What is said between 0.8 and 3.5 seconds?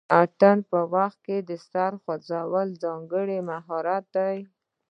وخت کې د سر خوځول ځانګړی